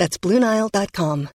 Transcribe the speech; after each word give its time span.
That's 0.00 0.18
BlueNile.com. 0.22 1.28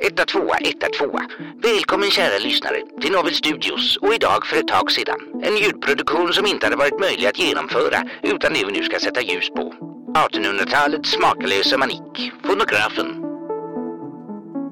Etta 0.00 0.24
tvåa, 0.24 0.56
etta 0.56 0.86
tvåa. 0.98 1.22
Välkommen 1.62 2.10
kära 2.10 2.38
lyssnare 2.38 2.76
till 3.00 3.12
Novel 3.12 3.34
Studios 3.34 3.96
och 3.96 4.14
idag 4.14 4.46
för 4.46 4.56
ett 4.56 4.68
tag 4.68 4.92
sedan. 4.92 5.20
En 5.42 5.56
ljudproduktion 5.56 6.32
som 6.32 6.46
inte 6.46 6.66
hade 6.66 6.76
varit 6.76 7.00
möjlig 7.00 7.26
att 7.26 7.38
genomföra 7.38 7.98
utan 8.22 8.52
det 8.52 8.64
vi 8.64 8.72
nu 8.72 8.82
ska 8.82 8.98
sätta 8.98 9.20
ljus 9.22 9.50
på. 9.50 9.74
1800-talets 10.14 11.10
smaklösa 11.10 11.78
manik, 11.78 12.32
fonografen. 12.44 13.08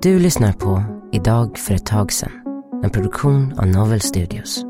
Du 0.02 0.18
lyssnar 0.18 0.52
på 0.52 0.82
Idag 1.12 1.58
för 1.58 1.74
ett 1.74 1.86
tag 1.86 2.12
sedan. 2.12 2.32
En 2.84 2.90
produktion 2.90 3.58
av 3.58 3.66
Novel 3.66 4.00
Studios. 4.00 4.64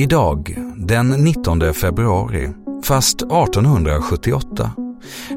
Idag, 0.00 0.58
den 0.76 1.10
19 1.10 1.74
februari, 1.74 2.48
fast 2.84 3.22
1878, 3.22 4.72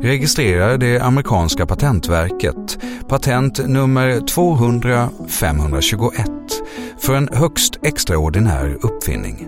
registrerar 0.01 0.77
det 0.77 0.99
amerikanska 0.99 1.65
patentverket 1.65 2.79
patent 3.09 3.67
nummer 3.67 4.27
200 4.27 5.09
521 5.27 6.25
för 6.99 7.15
en 7.15 7.29
högst 7.33 7.79
extraordinär 7.81 8.77
uppfinning. 8.81 9.47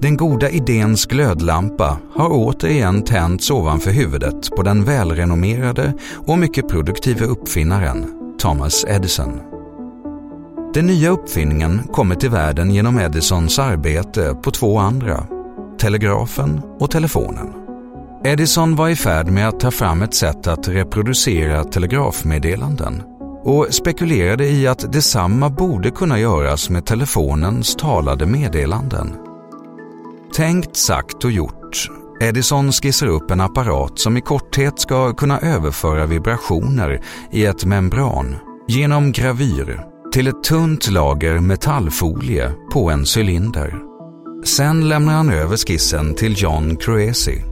Den 0.00 0.16
goda 0.16 0.50
idéns 0.50 1.06
glödlampa 1.06 1.98
har 2.14 2.28
återigen 2.30 3.04
tänts 3.04 3.50
ovanför 3.50 3.90
huvudet 3.90 4.50
på 4.56 4.62
den 4.62 4.84
välrenommerade 4.84 5.94
och 6.26 6.38
mycket 6.38 6.68
produktiva 6.68 7.26
uppfinnaren 7.26 8.06
Thomas 8.38 8.84
Edison. 8.84 9.51
Den 10.74 10.86
nya 10.86 11.10
uppfinningen 11.10 11.80
kommer 11.92 12.14
till 12.14 12.30
världen 12.30 12.70
genom 12.70 12.98
Edisons 12.98 13.58
arbete 13.58 14.36
på 14.42 14.50
två 14.50 14.78
andra, 14.78 15.26
telegrafen 15.78 16.60
och 16.78 16.90
telefonen. 16.90 17.52
Edison 18.24 18.76
var 18.76 18.88
i 18.88 18.96
färd 18.96 19.26
med 19.26 19.48
att 19.48 19.60
ta 19.60 19.70
fram 19.70 20.02
ett 20.02 20.14
sätt 20.14 20.46
att 20.46 20.68
reproducera 20.68 21.64
telegrafmeddelanden 21.64 23.02
och 23.44 23.66
spekulerade 23.70 24.48
i 24.48 24.66
att 24.66 24.92
detsamma 24.92 25.50
borde 25.50 25.90
kunna 25.90 26.18
göras 26.18 26.70
med 26.70 26.86
telefonens 26.86 27.76
talade 27.76 28.26
meddelanden. 28.26 29.16
Tänkt, 30.34 30.76
sagt 30.76 31.24
och 31.24 31.32
gjort. 31.32 31.88
Edison 32.20 32.72
skissar 32.72 33.06
upp 33.06 33.30
en 33.30 33.40
apparat 33.40 33.98
som 33.98 34.16
i 34.16 34.20
korthet 34.20 34.78
ska 34.78 35.14
kunna 35.14 35.38
överföra 35.38 36.06
vibrationer 36.06 37.00
i 37.30 37.44
ett 37.44 37.64
membran 37.64 38.36
genom 38.68 39.12
gravyr 39.12 39.91
till 40.12 40.26
ett 40.26 40.44
tunt 40.44 40.90
lager 40.90 41.40
metallfolie 41.40 42.52
på 42.72 42.90
en 42.90 43.04
cylinder. 43.16 43.74
Sen 44.44 44.88
lämnar 44.88 45.14
han 45.14 45.30
över 45.30 45.56
skissen 45.56 46.14
till 46.14 46.34
John 46.42 46.76
Cruesi, 46.76 47.42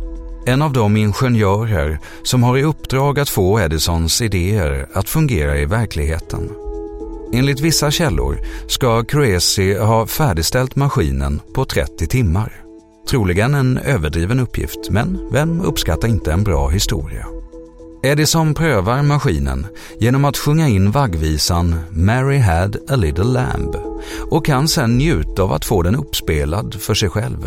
en 0.47 0.63
av 0.63 0.73
de 0.73 0.97
ingenjörer 0.97 1.99
som 2.23 2.43
har 2.43 2.59
i 2.59 2.63
uppdrag 2.63 3.19
att 3.19 3.29
få 3.29 3.61
Edisons 3.61 4.23
idéer 4.23 4.89
att 4.93 5.09
fungera 5.09 5.59
i 5.59 5.65
verkligheten. 5.65 6.51
Enligt 7.33 7.61
vissa 7.61 7.91
källor 7.91 8.39
ska 8.69 9.05
Cruesi 9.05 9.79
ha 9.79 10.07
färdigställt 10.07 10.77
maskinen 10.77 11.41
på 11.55 11.65
30 11.65 12.07
timmar. 12.07 12.53
Troligen 13.11 13.55
en 13.55 13.79
överdriven 13.79 14.41
uppgift, 14.41 14.91
men 14.91 15.29
vem 15.33 15.61
uppskattar 15.61 16.09
inte 16.09 16.33
en 16.33 16.45
bra 16.45 16.69
historia? 16.69 17.40
Edison 18.03 18.55
prövar 18.55 19.03
maskinen 19.03 19.67
genom 19.99 20.25
att 20.25 20.37
sjunga 20.37 20.69
in 20.69 20.91
vaggvisan 20.91 21.81
“Mary 21.91 22.39
had 22.39 22.77
a 22.89 22.97
little 22.97 23.25
lamb” 23.25 23.77
och 24.31 24.47
kan 24.47 24.69
sedan 24.69 24.97
njuta 24.97 25.43
av 25.43 25.53
att 25.53 25.65
få 25.65 25.83
den 25.83 25.97
uppspelad 25.97 26.75
för 26.81 26.95
sig 26.95 27.09
själv. 27.09 27.47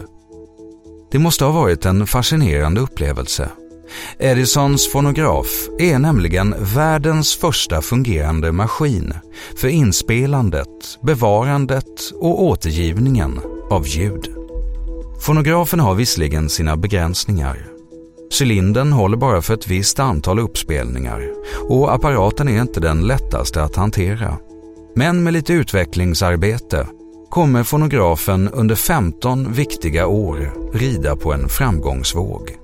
Det 1.12 1.20
måste 1.20 1.46
ha 1.46 1.52
varit 1.52 1.86
en 1.86 2.08
fascinerande 2.08 2.82
upplevelse. 2.82 3.50
Edisons 4.20 4.92
fonograf 4.92 5.70
är 5.80 6.00
nämligen 6.00 6.56
världens 6.76 7.36
första 7.36 7.82
fungerande 7.82 8.52
maskin 8.52 9.14
för 9.56 9.68
inspelandet, 9.68 11.00
bevarandet 11.02 12.12
och 12.20 12.44
återgivningen 12.44 13.40
av 13.70 13.88
ljud. 13.88 14.30
Fonografen 15.22 15.80
har 15.80 15.96
visserligen 15.96 16.50
sina 16.50 16.78
begränsningar. 16.78 17.73
Cylindern 18.42 18.92
håller 18.92 19.18
bara 19.18 19.42
för 19.42 19.54
ett 19.54 19.68
visst 19.68 20.00
antal 20.00 20.40
uppspelningar 20.40 21.30
och 21.70 21.94
apparaten 21.94 22.48
är 22.48 22.62
inte 22.62 22.80
den 22.80 23.08
lättaste 23.08 23.64
att 23.64 23.76
hantera. 23.76 24.38
Men 24.96 25.24
med 25.24 25.34
lite 25.34 25.54
utvecklingsarbete 25.54 26.88
kommer 27.30 27.64
fonografen 27.64 28.50
under 28.50 28.76
15 28.76 29.54
viktiga 29.54 30.08
år 30.08 30.54
rida 30.74 31.16
på 31.16 31.34
en 31.34 31.50
framgångsvåg. 31.50 32.58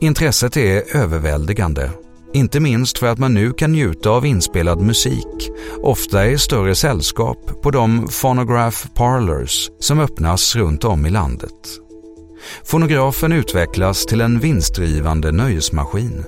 Intresset 0.00 0.56
är 0.56 0.96
överväldigande, 0.96 1.90
inte 2.32 2.60
minst 2.60 2.98
för 2.98 3.06
att 3.06 3.18
man 3.18 3.34
nu 3.34 3.52
kan 3.52 3.72
njuta 3.72 4.10
av 4.10 4.26
inspelad 4.26 4.80
musik, 4.80 5.50
ofta 5.82 6.26
i 6.26 6.38
större 6.38 6.74
sällskap 6.74 7.62
på 7.62 7.70
de 7.70 8.08
phonograph 8.22 8.86
parlors 8.94 9.70
som 9.80 10.00
öppnas 10.00 10.56
runt 10.56 10.84
om 10.84 11.06
i 11.06 11.10
landet. 11.10 11.87
Fonografen 12.64 13.32
utvecklas 13.32 14.06
till 14.06 14.20
en 14.20 14.40
vinstdrivande 14.40 15.32
nöjesmaskin. 15.32 16.24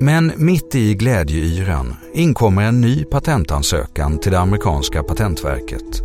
Men 0.00 0.32
mitt 0.36 0.74
i 0.74 0.94
glädjeyran 0.94 1.94
inkommer 2.14 2.62
en 2.62 2.80
ny 2.80 3.04
patentansökan 3.04 4.18
till 4.18 4.32
det 4.32 4.40
amerikanska 4.40 5.02
patentverket. 5.02 6.02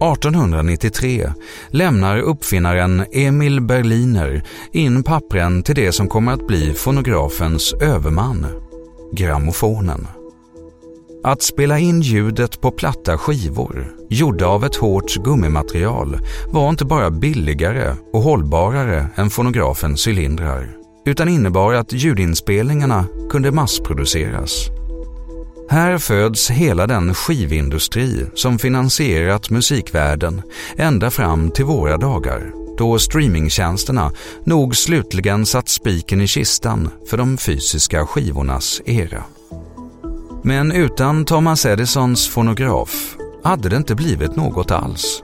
1893 0.00 1.32
lämnar 1.68 2.18
uppfinnaren 2.18 3.04
Emil 3.12 3.60
Berliner 3.60 4.42
in 4.72 5.02
pappren 5.02 5.62
till 5.62 5.74
det 5.74 5.92
som 5.92 6.08
kommer 6.08 6.32
att 6.32 6.46
bli 6.46 6.72
fonografens 6.72 7.72
överman, 7.72 8.46
grammofonen. 9.12 10.06
Att 11.24 11.42
spela 11.42 11.78
in 11.78 12.00
ljudet 12.00 12.60
på 12.60 12.70
platta 12.70 13.18
skivor, 13.18 13.94
gjorda 14.10 14.46
av 14.46 14.64
ett 14.64 14.76
hårt 14.76 15.14
gummimaterial, 15.14 16.18
var 16.52 16.68
inte 16.68 16.84
bara 16.84 17.10
billigare 17.10 17.94
och 18.12 18.22
hållbarare 18.22 19.06
än 19.16 19.30
fonografens 19.30 20.08
cylindrar, 20.08 20.76
utan 21.06 21.28
innebar 21.28 21.74
att 21.74 21.92
ljudinspelningarna 21.92 23.06
kunde 23.30 23.52
massproduceras. 23.52 24.66
Här 25.68 25.98
föds 25.98 26.50
hela 26.50 26.86
den 26.86 27.14
skivindustri 27.14 28.26
som 28.34 28.58
finansierat 28.58 29.50
musikvärlden 29.50 30.42
ända 30.76 31.10
fram 31.10 31.50
till 31.50 31.64
våra 31.64 31.96
dagar, 31.96 32.52
då 32.78 32.98
streamingtjänsterna 32.98 34.12
nog 34.44 34.76
slutligen 34.76 35.46
satt 35.46 35.68
spiken 35.68 36.20
i 36.20 36.26
kistan 36.26 36.90
för 37.10 37.16
de 37.16 37.36
fysiska 37.36 38.06
skivornas 38.06 38.82
era. 38.84 39.24
Men 40.46 40.72
utan 40.72 41.24
Thomas 41.24 41.66
Edisons 41.66 42.28
fonograf 42.28 43.16
hade 43.42 43.68
det 43.68 43.76
inte 43.76 43.94
blivit 43.94 44.36
något 44.36 44.70
alls. 44.70 45.22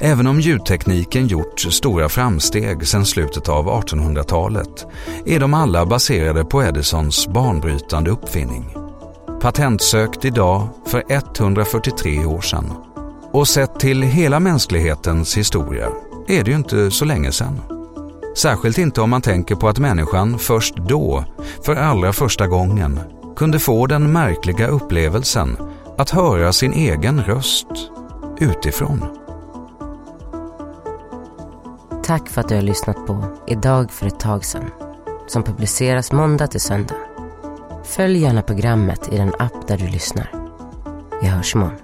Även 0.00 0.26
om 0.26 0.40
ljudtekniken 0.40 1.26
gjort 1.26 1.60
stora 1.60 2.08
framsteg 2.08 2.86
sedan 2.86 3.06
slutet 3.06 3.48
av 3.48 3.66
1800-talet 3.66 4.86
är 5.26 5.40
de 5.40 5.54
alla 5.54 5.86
baserade 5.86 6.44
på 6.44 6.62
Edisons 6.62 7.28
banbrytande 7.28 8.10
uppfinning. 8.10 8.76
Patentsökt 9.40 10.24
idag 10.24 10.68
för 10.86 11.02
143 11.08 12.24
år 12.24 12.40
sedan. 12.40 12.72
Och 13.32 13.48
sett 13.48 13.80
till 13.80 14.02
hela 14.02 14.40
mänsklighetens 14.40 15.36
historia 15.36 15.88
är 16.28 16.44
det 16.44 16.50
ju 16.50 16.56
inte 16.56 16.90
så 16.90 17.04
länge 17.04 17.32
sedan. 17.32 17.60
Särskilt 18.36 18.78
inte 18.78 19.00
om 19.00 19.10
man 19.10 19.22
tänker 19.22 19.54
på 19.54 19.68
att 19.68 19.78
människan 19.78 20.38
först 20.38 20.76
då, 20.76 21.24
för 21.64 21.76
allra 21.76 22.12
första 22.12 22.46
gången, 22.46 23.00
kunde 23.36 23.58
få 23.58 23.86
den 23.86 24.12
märkliga 24.12 24.66
upplevelsen 24.66 25.56
att 25.98 26.10
höra 26.10 26.52
sin 26.52 26.72
egen 26.72 27.22
röst 27.22 27.66
utifrån. 28.38 29.04
Tack 32.04 32.28
för 32.28 32.40
att 32.40 32.48
du 32.48 32.54
har 32.54 32.62
lyssnat 32.62 33.06
på 33.06 33.24
Idag 33.46 33.90
för 33.90 34.06
ett 34.06 34.20
tag 34.20 34.44
sedan 34.44 34.70
som 35.26 35.42
publiceras 35.42 36.12
måndag 36.12 36.46
till 36.46 36.60
söndag. 36.60 36.94
Följ 37.84 38.18
gärna 38.18 38.42
programmet 38.42 39.12
i 39.12 39.16
den 39.16 39.32
app 39.38 39.68
där 39.68 39.78
du 39.78 39.88
lyssnar. 39.88 40.30
Vi 41.22 41.28
hörs 41.28 41.54
imorgon. 41.54 41.83